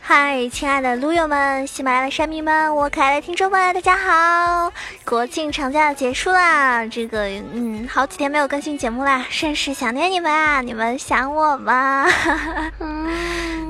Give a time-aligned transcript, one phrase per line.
[0.00, 4.72] 嗨，亲爱的撸友们、喜马拉雅的山民们，我可爱的听众们，大家好！
[5.04, 10.60] 国庆长假结束啦，这个嗯，好几天没有更新节目啦，甚是想念你们啊！
[10.60, 12.06] 你们想我吗？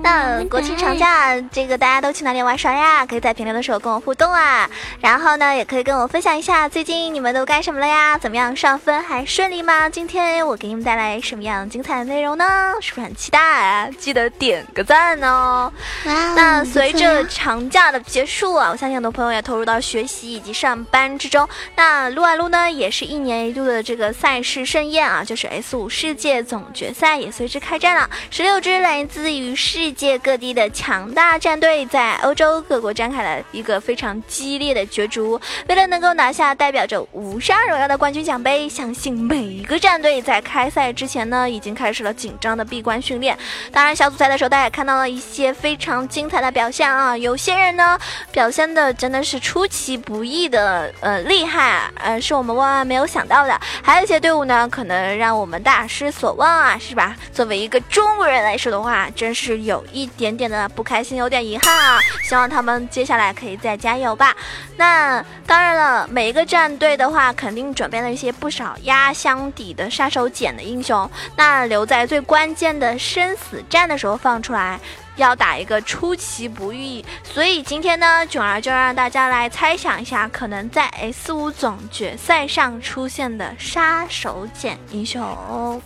[0.05, 3.07] 那国庆长假，这个大家都去哪里玩耍呀？
[3.07, 4.69] 可以在评论的时候跟我互动啊。
[5.01, 8.19] 然后呢，也可以跟我分享一下最近你们都干什么了呀？
[8.19, 9.89] 怎么样，上分还顺利吗？
[9.89, 12.45] 今天我给你们带来什么样精彩的内容呢？
[12.83, 13.89] 是不是很期待啊？
[13.99, 15.73] 记得点个赞哦。
[16.05, 21.49] 那随着长假的结束啊，我相信很多朋友也投入到学习以及上班之中。
[21.77, 28.11] 那撸啊撸呢，也是一年一度的这个赛事盛宴啊，就是 S 五世界总决赛也随之开战了。
[28.31, 35.41] 十六支来自于世界各地的强大战队，在欧洲各国展开了一个非常激烈的角逐。
[35.69, 43.39] 为了能够拿下代表着无上荣耀的冠军奖杯，相信每一个战队在开赛之前呢，已经开始了紧张的闭关训练。
[43.71, 47.17] 当然，小组赛的时候，大家也看到了一些非常精彩的表现啊！
[47.17, 47.99] 有些人呢，
[48.33, 53.61] 表现的真的是出其不意的，呃，厉害，呃，是我们万万没有想到的。
[53.83, 57.17] 还有一些队伍呢，可能让我们大失所望啊，是吧？
[57.33, 61.99] 作为一个中国人来说的话，真是有一点点的不开心，有点遗憾啊！
[62.23, 64.35] 希望他们接下来可以再加油吧。
[64.77, 74.79] 那当然了，每一个战队的话，肯定准备了一些不少压箱底的杀手锏的英雄，那留在最关键的生死战的时候放出来。
[75.17, 85.81] 要打一个出其不意，所以今天呢，囧儿就让大家来猜想一下，可能在 S 五总决赛上出现的杀手锏英雄。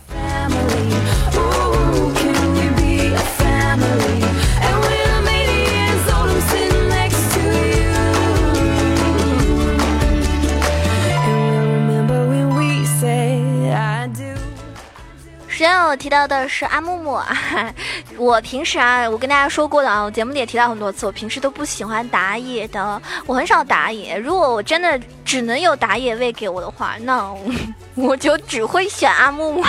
[15.59, 17.19] 首先我提到的是阿木木，
[18.15, 24.17] 我平时啊，我跟大家说过的啊，我节目里也提到很多次，我平时都不喜欢打野的，我很少打野。
[24.17, 27.35] 如果我真的只能有打野位给我的话，那
[27.95, 29.61] 我就只会选阿木木。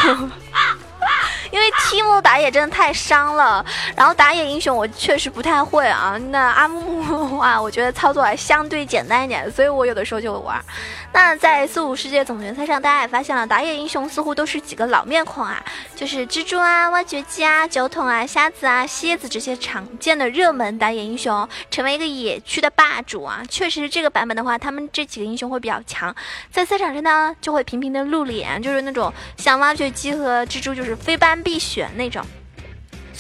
[1.51, 3.65] 因为 Timo 打野真的太伤了，
[3.97, 6.17] 然后打野英雄我确实不太会啊。
[6.31, 10.65] 那阿木木的话，我觉得操作还相对简单一点，所以我有的时候就会玩。
[11.13, 15.63] 那在四五世界总决赛上，大家也发现了，打野英雄似乎都是几个老面孔啊，
[15.95, 23.43] 就是蜘蛛啊、挖掘机啊、酒桶啊、瞎子啊、蝎子这些常见的热门打野英雄，成为一个野区的霸主啊。
[23.49, 26.15] 确实，这个版本的话，他们这几个英雄会比较强，
[26.51, 32.25] 在赛场上呢就会频频的露脸，就是那种像挖掘机和蜘蛛就是非班必选那种。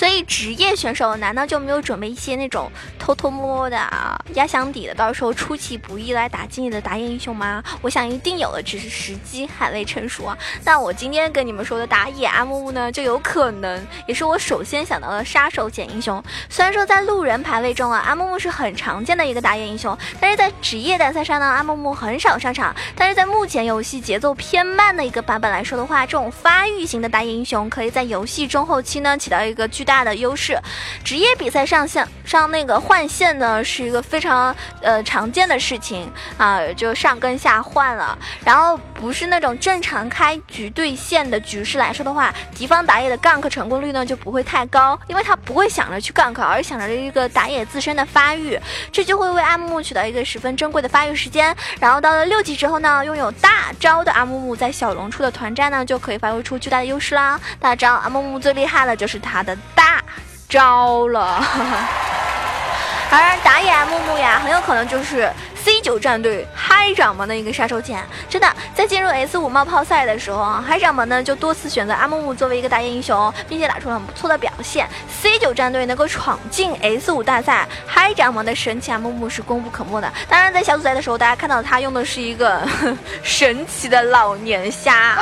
[0.01, 7.63] 所以职业选手难道就没有准备一些那种偷偷摸摸的啊压箱底的，到时候出其不意来打击你的打野英雄吗？
[7.83, 10.35] 我想一定有的，只是时机还未成熟啊。
[10.65, 16.25] 那我今天跟你们说的打野阿木木呢，就有可能也是我首先想到的杀手锏英雄。
[16.49, 22.75] 虽然说在路人排位中啊，阿木木是很常见的一个打野英雄，但是在职业单赛上呢，阿木木很少上场。
[22.97, 30.57] 但是在目前游戏节奏偏慢的一个版本来说的话，这种发育型的打野英雄可以在游戏中后期呢起到一个巨大大的优势。
[31.03, 36.09] 职业比赛上线上那个换线呢，是一个非常呃常见的事情
[36.39, 38.17] 啊，就上跟下换了。
[38.45, 48.57] 然后不是那种正常开局对线的局势来说的话，敌方打野的 gank 成功率呢就不会太高，因为他不会想着去 gank，而想着一个打野自身的发育，
[48.93, 51.53] 这就会为阿木木取得一个十分珍贵的发育时间。
[51.81, 57.41] 然后到了六级之后呢，拥有大招的阿木木在小龙出的团战呢就可以发挥出巨大的优势啦。
[57.59, 60.01] 大招阿木木最厉害的就是他的大
[60.51, 61.43] 招了。
[63.13, 65.33] 而打野木木呀，很有可能就是
[65.65, 68.03] C 九战队嗨掌门的一个杀手锏。
[68.29, 74.89] 真的，在进入 S 五冒泡赛的时候啊，嗨掌门呢就多次选择阿木木作为一个打野英雄，并且打出了很不错的表现。
[75.09, 80.11] C 九战队能够闯进 S 五大赛，嗨掌门的神奇阿木木是功不可没的。
[80.29, 82.67] 当然，在小组赛的时候，大家看到他用的是一个
[83.23, 85.19] 神奇的老年虾。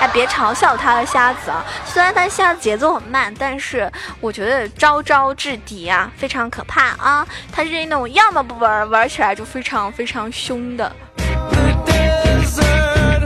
[0.00, 1.64] 哎，别嘲笑他的瞎子啊！
[1.86, 7.26] 虽然他瞎子节奏很慢，但是我觉得招招制敌啊，非常可怕啊！
[7.52, 10.94] 他是那种要么不玩，玩起来就非常非常凶的。
[11.16, 13.24] The desert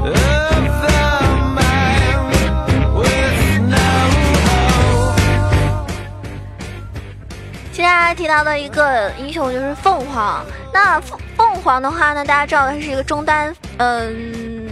[0.00, 0.98] of the
[1.54, 2.18] mind
[2.96, 3.76] with no
[4.46, 5.14] hope.
[7.70, 10.42] 接下来提到的一个英雄就是凤凰。
[10.72, 14.63] 那凤凤凰的话呢，大家知道它是一个中单，嗯。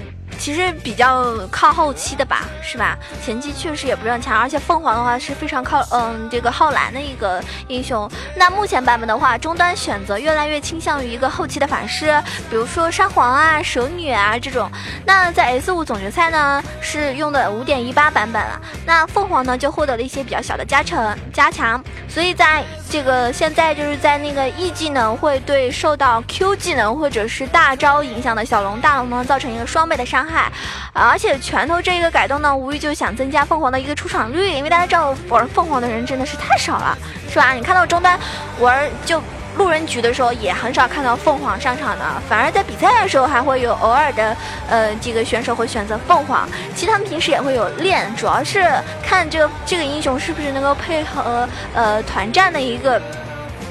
[0.43, 2.99] 其实比较靠后期的吧，是吧？
[3.25, 8.11] 前期确实也不是很强，而且凤凰的话是非常靠嗯这个耗蓝的一个英雄。
[8.37, 14.69] 那目前版本的话，中单选择越来越倾向于一个后期的法师，比如说沙皇啊、蛇女啊这种。
[15.07, 30.53] 那在 S 五总决赛呢是用的五点一八版本了，那凤凰呢就获得了一些比较小的加成加强，所以在这个现在就是在那个 E 技能会对受到 Q 技能或者是大招影响的小龙、大龙呢造成一个双倍的伤害，
[30.93, 36.99] 而且拳头这一个改动呢，无疑就想增加凤凰的一个出场率，因为大家知道玩凤凰的人真的是太少了，
[37.31, 37.55] 是吧？
[37.55, 38.21] 你看到中单
[38.61, 39.23] 玩就。
[39.57, 44.37] 路人局的时候也很少看到凤凰上场的，反而在比赛的时候还会有偶尔的，
[44.69, 46.49] 呃，几个选手会选择凤凰。
[46.75, 48.65] 其实他们平时也会有练，主要是
[49.03, 53.01] 看这个这个英雄是不是能够配合呃团战的一个。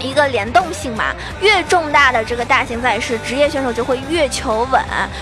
[0.02, 4.82] 一个联动性嘛，越重大的这个大型赛事，职业选手就会越求稳，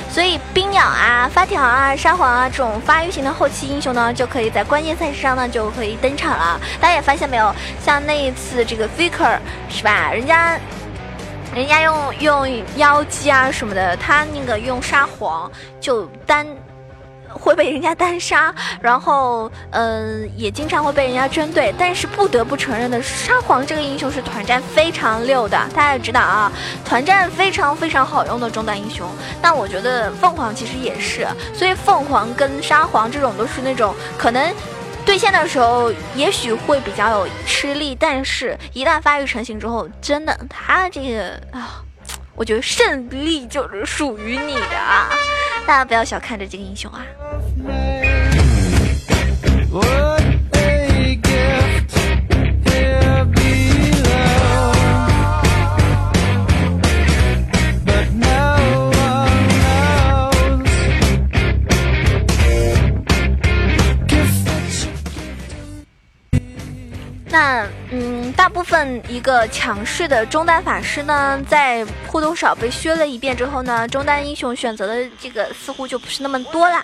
[0.09, 6.59] 所以冰鸟啊、发条啊、沙皇啊这种发育型的后期英雄呢，就可以在关键赛事上呢就可以登场了。
[6.79, 7.53] 大家也发现没有，
[7.83, 9.37] 像那一次这个 Faker
[9.69, 10.59] 是吧，人家。
[11.51, 16.45] 人家用用妖姬啊什么的，他那个用沙皇就单
[17.31, 21.73] 会被人家单杀，然后嗯、也经常会被人家针对。
[21.77, 26.51] 但是不得不承认的是，沙皇这个英雄是团战非常溜的，大家也知道啊，
[26.83, 29.07] 团战非常非常好用的中单英雄。
[29.41, 34.53] 那我觉得凤凰其实也是，所以凤凰跟沙皇这种都是那种可能。
[35.05, 41.81] 对线的时候也许会比较有吃力，但是一旦发育成型之后，真的他这个啊，
[42.39, 45.09] 我觉得胜利就是属于你的啊！
[45.67, 47.05] 大家不要小看这几个英雄啊。
[67.39, 76.83] 那嗯，大部分一个强势的中单法师呢，在或多或少被削了一遍之后呢，中单英雄选择的这个似乎就不是那么多啦。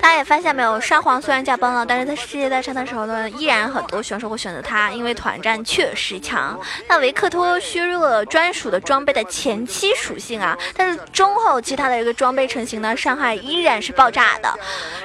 [0.00, 6.58] 大家也发现没有，沙皇虽然驾崩了，但是在世界大战的时候呢，依然很多选手会选择他，因为团战确实强。
[6.88, 14.54] 那维克托削弱了专属的装备的前期属性啊，但是中后期他的一个装备成型呢，伤害依然是爆炸的。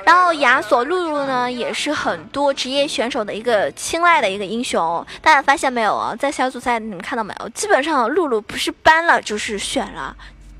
[0.05, 4.90] 然后亚索露露呢，也是很多职业选手的一个青睐的一个英雄。
[5.21, 6.15] 大家发现没有啊？
[6.15, 7.49] 在小组赛你们看到没有？
[7.49, 10.15] 基本上露露不是搬了就是选了。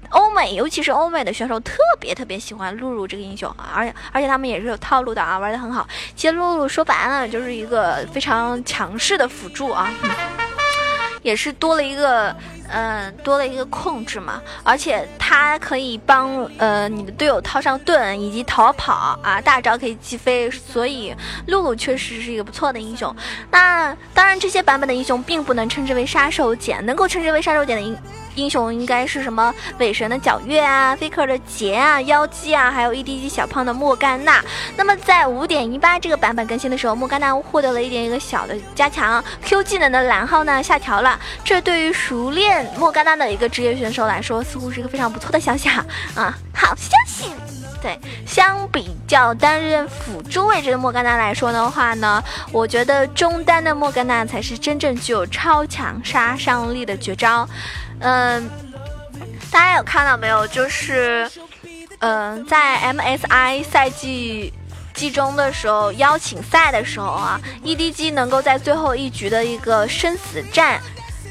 [0.09, 5.87] 欧美，尤其是欧美的选手，特别特别喜欢露露这个英雄啊，而且而且他们也是有套路的啊，玩的很好。
[6.17, 9.89] 其实露露说白了就是一个非常强势的辅助啊，
[11.21, 12.35] 也是多了一个，
[12.71, 21.13] 嗯、多了一个控制嘛，而且它可以帮呃你的队友套上盾以及逃跑啊，大招可以击飞，所以
[21.47, 23.13] 露露确实是一个不错的英雄。
[23.49, 27.97] 那当然，这些版本的英雄并不能称之为杀手锏，能够称之为杀手锏的英
[28.35, 29.53] 英雄应该是什么？
[29.79, 34.41] 伪神的皎月啊，Faker 的杰啊，妖姬啊，还有 EDG 小胖的莫甘娜。
[34.77, 45.85] 那么在五点一八这个版本更新的时候，莫甘娜获得了一点一个小的加强，Q 技能的蓝耗呢下调了，这对于熟练莫甘娜的一个职业选手来说，似乎是一个非常不错的消息啊！
[46.15, 47.31] 啊，好消息。
[47.81, 57.47] 对，相比较担任辅助位置的莫甘娜来说的话呢，我觉得中单的莫甘娜才是真正具有超强杀伤力的绝招。
[57.99, 58.49] 嗯，
[59.51, 60.45] 大家有看到没有？
[60.47, 61.29] 就是，
[61.99, 64.53] 嗯，在 MSI 赛季。
[64.93, 70.81] 季中的时候，邀请赛的时候啊，EDG 能够在最后一局的一个生死战，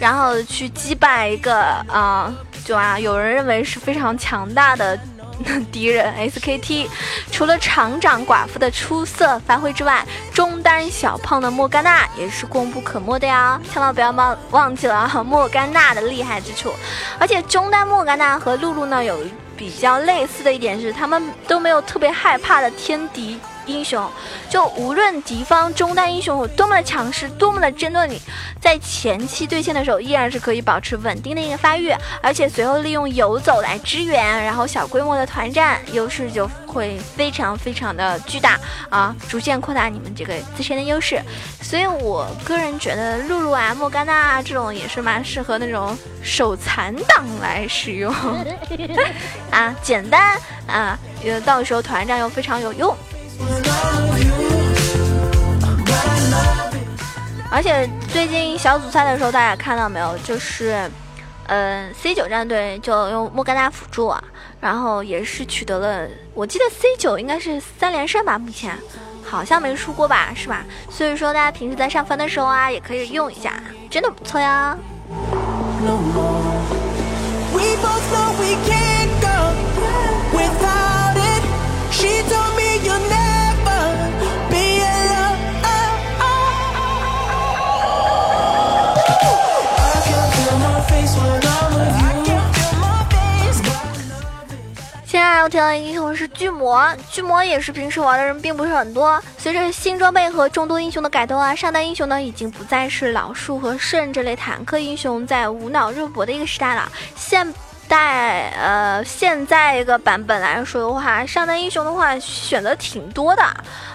[0.00, 4.98] 然后去击败一个啊、就啊，有人认为是非常强大的
[5.70, 6.88] 敌人 SKT。
[7.30, 16.72] 除了厂长寡妇的出色发挥之外，中单小胖的莫甘娜也是功不可没的呀，千万不要忘忘记了啊 莫甘娜的厉害之处。
[17.18, 19.18] 而且中单莫甘娜和露露呢有
[19.56, 23.38] 比较类似的一点是，他们都没有特别害怕的天敌。
[23.70, 24.10] 英雄，
[24.48, 28.20] 就无论敌方中单英雄有多么的强势，多么的针对你，
[28.60, 38.58] 在前期对线的时候，依然是可以保持稳定的一个发育，而且随后利用游走来支援，然后小规模的团战优势就会非常非常的巨大
[38.88, 41.20] 啊，逐渐扩大你们这个自身的优势。
[41.62, 48.12] 所以我个人觉得露露啊、莫甘娜啊这种也是蛮适合那种手残党来使用
[49.50, 50.36] 啊，简单
[50.66, 52.96] 啊，呃，到时候团战又非常有用。
[57.50, 60.16] 而且最近小组赛的时候，大家看到没有？
[60.18, 60.88] 就是，
[61.46, 64.22] 呃，C 九战队就用莫甘娜辅助啊，
[64.60, 68.78] 然后也是取得了，我记得 C 九应该是三连胜吧，目前
[69.24, 70.64] 好像没输过吧，是吧？
[70.88, 73.52] 所以说大家平时在上分的时候啊，也可以用一下，
[73.90, 74.78] 真的不错呀。
[75.82, 76.60] no more.
[77.52, 79.36] We both know we can't go
[80.36, 80.79] without
[95.40, 99.18] 要提到的英雄是巨魔，巨魔也是平时玩的人并不是很多。
[99.38, 106.92] 随着新装备和众多英雄的改动啊，上单英雄呢已经不再是老树和圣这类坦克英雄在无脑肉搏的一个时代了。
[107.16, 107.50] 现
[107.90, 113.42] 在呃，现在一个版本来说的话，上单英雄的话选择挺多的，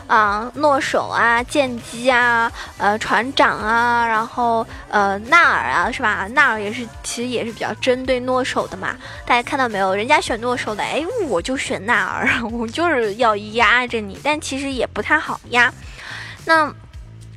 [0.06, 6.28] 啊，诺手啊，剑姬啊，呃，船长啊，然后呃，纳尔啊，是吧？
[6.34, 8.98] 纳尔也是，其实也是比较针对诺手的嘛。
[9.26, 9.96] 大家看到没有？
[9.96, 15.74] 人家选诺手的，哎，我就选纳尔， 我就是要压着你，但其实也不太好压。
[16.44, 16.70] 那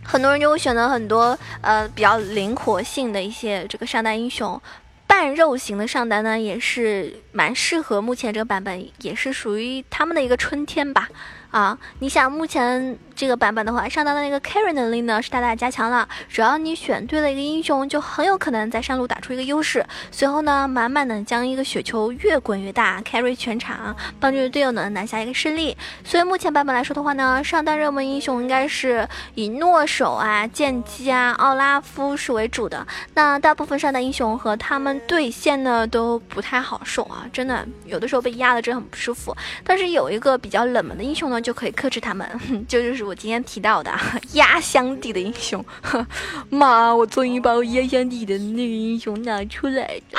[0.03, 4.61] 很多人就会选择很多呃比较灵活性的一些这个上单英雄。
[5.09, 11.09] 半肉型的上单呢，也是蛮适合目前这个版本，也是属于他们的一个春天吧。
[11.51, 25.75] 啊，你想目前这个版本的话，上单的那个 carry 能力呢是大大加强了，只要你选对了一个英雄，就很有可能在上路打出一个优势，随后呢满满的将一个雪球越滚越大，carry 全场，帮助队友呢拿下一个胜利。
[26.05, 32.87] 所以目前版本来说的话呢，上单热门英雄应该是以诺手啊、剑姬啊、奥拉夫是为主的。
[33.15, 39.35] 那大部分上单英雄和他们对线呢都不太好受啊，真的有的时候被压的真的很不舒服。
[39.65, 42.29] 但是有一个比较冷门的英雄呢，就可以克制他们，
[42.69, 43.93] 这就是我今天提到的
[44.33, 45.65] 压箱底的英雄。
[46.51, 50.19] 妈，我终于把我压箱底的那个英雄拿出来了。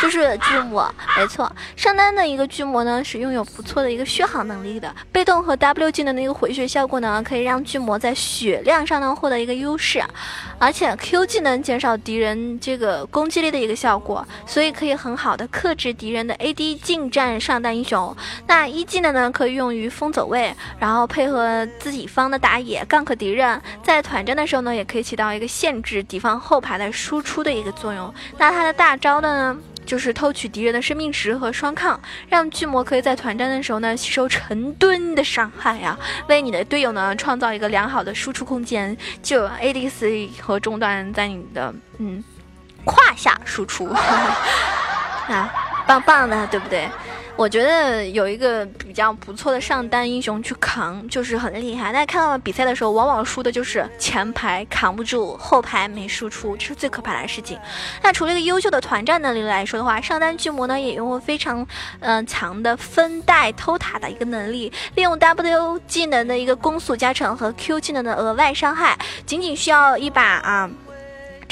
[0.00, 10.02] 就是巨魔，没错，上单的一个巨魔呢是拥有不错的一个续航能力的，被动和 W 技能的一个回血效果呢，可以让巨魔在血量上呢获得一个优势，
[10.58, 18.14] 而且 Q 技能减少敌人这个攻击力的一个效果，所以可以很好的克制敌人的 AD 近战上单英雄。
[18.46, 28.12] 那一技能呢可以用于封走位，然后配合自己方的打野 gank 敌人，在团战的时候呢也可以起到一个限制敌方后排的输出的一个作用。
[28.38, 29.58] 那它的大招的呢？
[29.92, 35.98] 就是偷取敌人的生命值和双抗，让巨魔可以在团战的时候呢吸收成吨的伤害啊，
[36.30, 42.24] 为你的队友呢创造一个良好的输出空间，就 ADC 和中段在你的嗯
[42.86, 43.84] 胯下输出
[45.28, 45.52] 啊，
[45.86, 46.88] 棒棒的，对不对？
[47.34, 51.92] 我觉得有一个比较不错的上单英雄去扛，就是很厉害。
[51.92, 57.58] 大家看到比赛的时候，往往输的就是前排扛不住，后排没输出，这是最可怕的事情。
[58.02, 61.66] 那除了一个优秀的团战能力来说的话，上单巨魔呢也拥有非常
[62.00, 68.96] 嗯、强的分带偷塔的一个能力，利用 W 技能的一个攻速加成和 Q 技能的额外伤害，
[69.26, 70.70] 仅仅需要一把啊。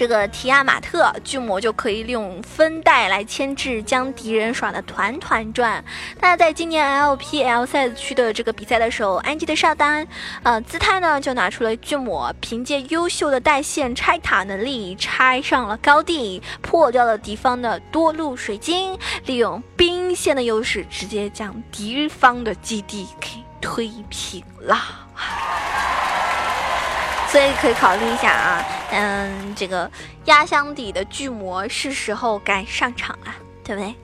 [0.00, 5.84] 这个提亚马特巨魔就可以利用分带来牵制，将敌人耍得团团转。
[6.22, 10.08] 那在今年 LPL 赛区的这个比赛的时候，安吉的上单，
[10.42, 23.28] 呃，姿态呢就拿出了巨魔，凭借优秀的带线拆塔能力，拆上了高地，破掉了敌方的多路水晶，利用兵线的优势，直接将敌方的基地给
[23.60, 24.78] 推平了。
[27.28, 29.90] 所以可以考虑一下啊，嗯，这个
[30.24, 33.32] 压箱底的巨魔是时候该上场了，
[33.62, 33.94] 对不对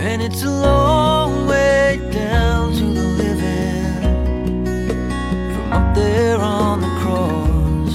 [0.00, 4.02] ？And it's a long way down to the living
[5.52, 7.92] from up there on the cross.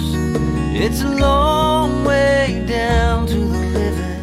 [0.76, 4.20] It's a long way down to the living.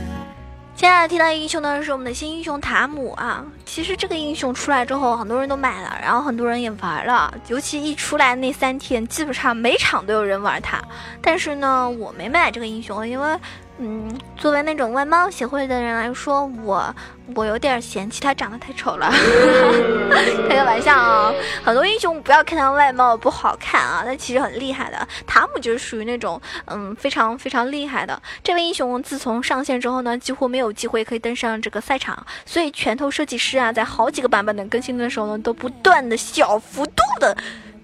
[0.77, 3.45] 接下来提到英雄呢，是我们的新英雄塔姆啊。
[3.73, 7.33] 其实这个英雄出来之后，很多人都买了，然后很多人也玩了。
[7.47, 10.83] 尤其一出来那三天，基本上每场都有人玩它。
[11.23, 13.39] 但是呢，我没买这个英雄，因为，
[13.83, 16.95] 嗯，作为那种外貌协会的人来说，我
[17.35, 19.11] 我有点嫌弃他长得太丑了。
[20.47, 21.33] 开个玩笑啊，
[21.65, 25.09] 很多英雄不要看他外貌不好看啊，他其实很厉害的。
[25.27, 29.03] 塔姆就是属于那种嗯非常非常厉害的这位英雄。
[29.03, 37.35] 自从上线之后呢，几乎没有机会可以登上这个赛场，所以拳头设计师啊，在好几个版本的更新的时候呢，都不断的小幅度的。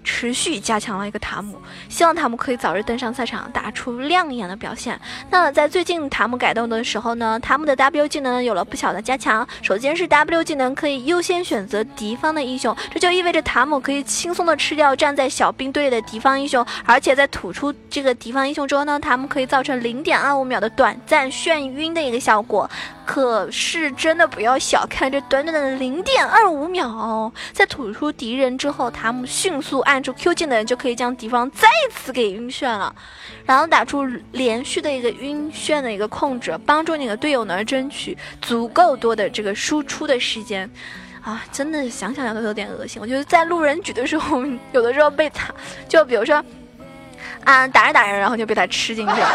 [0.07, 4.97] 持续加强了一个塔姆，希望塔姆可以早日登上赛场，打出亮眼的表现。
[5.29, 9.45] 那在最近塔姆改动的时候呢，塔姆的 W 技能有了不小的加强。
[9.61, 22.69] 首先是 W 技能可以优先选择敌方的英雄，这就意味着塔姆可以轻松的吃掉站在小兵队的敌方英雄，而且在吐出这个敌方英雄之后呢，塔姆可以造成零点二五秒的短暂眩晕的一个效果。
[23.05, 32.95] 可是真的不要小看这短短的零点二五秒哦，在吐出敌人之后，塔姆迅速按按住 Q 技能就可以将敌方再次给晕眩了，
[33.47, 40.69] 然后打出连续的一个晕眩的一个控制，帮助你的队友呢争取足够多的这个输出的时间。
[41.23, 43.01] 啊，真的想想都有点恶心。
[43.01, 45.51] 我觉得在路人局的时候，有的时候被他，
[45.89, 46.45] 就比如说。
[47.43, 49.27] 啊，打着打着，然后就被他吃进去了，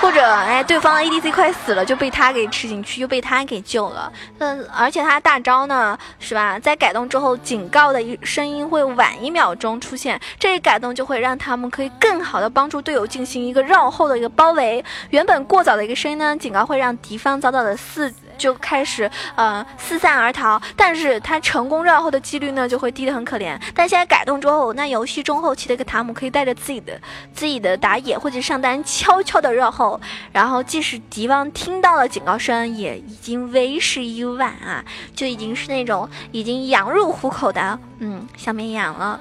[0.00, 4.12] 或者哎，对方的 EDC 快死了，就被他给吃进去，又被他给救了。
[4.38, 6.58] 嗯，而且他大招呢，是吧？
[6.58, 14.84] 在改动之后，警告的一声音会晚一秒钟出现，这一改动就会让他们可以更好的帮助队友进行一个绕后的一个包围。
[15.10, 18.12] 原本过早的一个声音呢，警告会让敌方遭到的四。
[18.40, 23.60] 就开始呃四散而逃，但是他成功绕后的几率呢就会低得很可怜。
[23.74, 26.98] 但现在改动之后，那游戏中后期的一个塔姆可以带着自己的
[27.34, 30.00] 自己的打野或者上单悄悄的绕后，
[30.32, 34.82] 然后即使敌方听到了警告声，也已经为时已晚啊，
[35.14, 39.20] 就已经是那种已经羊入虎口的嗯小绵羊了，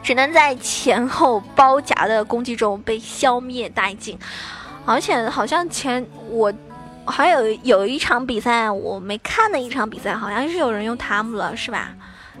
[0.00, 4.16] 只能在前后包夹的攻击中被消灭殆尽。
[4.86, 6.54] 而且好像前我。
[7.08, 11.94] 还有有一场比赛我没看的一场比赛，好像是有人用塔姆了，是吧？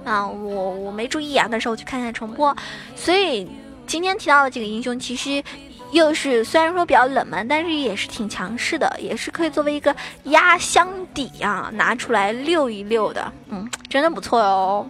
[0.04, 2.56] 啊，我我没注意啊，到时候我去看看重播。
[2.94, 3.48] 所以
[3.86, 5.42] 今天提到的几个英雄，其实
[5.90, 9.94] 又是虽然说比较冷门，但是也是挺强势的，也是可以作为一个
[10.24, 13.32] 压箱底啊拿出来溜一溜的。
[13.48, 14.88] 嗯，真的不错哦。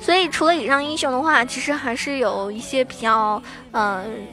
[0.00, 3.42] 所以除了以上英雄的话，其实还是有一些比较
[3.72, 4.26] 嗯。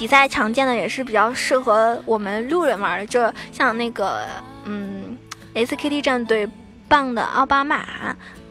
[0.00, 4.26] 比赛常见的也是比较适合我们路人玩的，就像那个
[4.64, 5.14] 嗯
[5.54, 6.48] ，SKT 战队
[6.88, 7.84] 棒的奥巴马，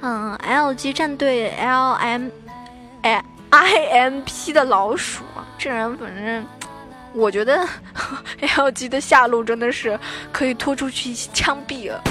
[0.02, 2.30] 嗯，LG 战队 L M
[3.02, 5.24] I M P 的老鼠，
[5.58, 6.46] 这人反正
[7.14, 7.68] 我觉得
[8.40, 10.00] LG 的下路真的是
[10.32, 12.04] 可以拖出去枪毙了，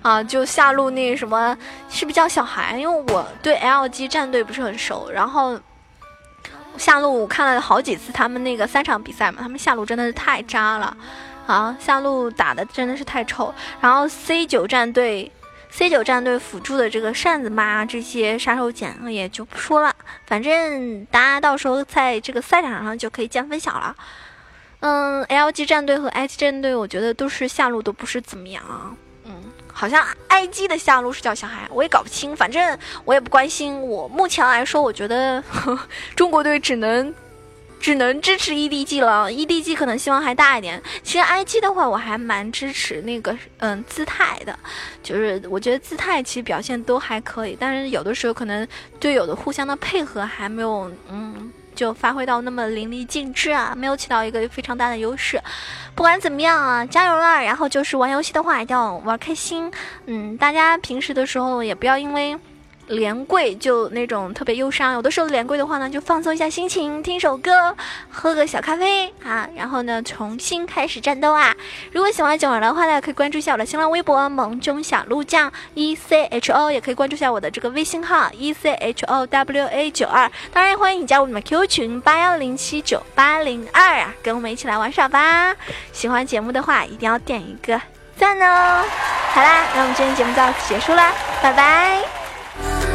[0.00, 1.54] 啊，就下路那什么
[1.90, 2.78] 是不是叫小孩？
[2.78, 5.60] 因为我对 LG 战队不是很熟，然后。
[6.76, 10.96] 下路我看了好几次他们那个三场比赛嘛，他们下路真的是太渣了，
[11.46, 13.54] 啊，下路打的真的是太臭。
[13.80, 15.30] 然后 C 九战队
[15.70, 19.94] ，C 九战队辅助的这个扇子妈这些杀手锏也就不说了，
[20.26, 23.94] 反正大家到时候在这个赛场上就可以见分晓了。
[24.80, 28.62] 嗯，LG 战队和 i G 战队，我觉得都是下路都不是怎么样。
[29.24, 29.32] 嗯
[29.74, 33.78] 好像 IG 的下路是叫小孩，我也搞不清，反正我也不关心。
[33.82, 35.42] 我目前来说，我觉得
[36.14, 37.12] 中国队只能
[37.80, 40.80] 只能支持 EDG 了，EDG 可能希望还大一点。
[41.02, 44.58] 其实 IG 的话，我还蛮支持那个嗯姿态的，
[45.02, 48.66] 就是我觉得姿态其实表现都还可以，但是有的时候可能
[49.00, 51.52] 队友的互相的配合还没有嗯。
[51.74, 55.40] 就发挥到那么淋漓尽致啊，没有起到一个非常大的优势。
[55.94, 57.42] 不管怎么样啊，加油啦！
[57.42, 59.70] 然后就是玩游戏的话，一定要玩开心。
[60.06, 62.38] 嗯，大家平时的时候也不要因为。
[62.88, 67.74] 连跪就那种特别忧伤，有的时候连跪的话呢，就放松一下心情，听首歌，
[68.10, 71.54] 喝个小咖啡啊，然后呢重新开始战斗啊。
[71.92, 80.30] 如果喜欢九儿的话呢，可以关注一下我的新浪微博萌中小鹿酱 E C H O，也可以关注一下我的这个微信号 E C H O W A 九二。
[80.52, 85.54] 当然欢迎你加入我们的 Q 群八幺零七九八零二啊，跟我们一起来玩耍吧。
[85.92, 87.80] 喜欢节目的话，一定要点一个
[88.16, 88.84] 赞哦。
[89.32, 92.23] 好啦，那我们今天节目到此结束啦，拜拜。
[92.56, 92.93] Bye.